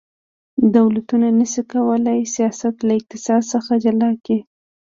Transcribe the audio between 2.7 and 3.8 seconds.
له اقتصاد څخه